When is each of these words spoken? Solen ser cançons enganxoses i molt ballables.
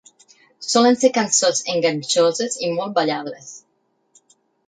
Solen 0.67 0.95
ser 1.01 1.11
cançons 1.17 1.61
enganxoses 1.73 2.57
i 2.67 2.71
molt 2.79 2.97
ballables. 2.99 3.53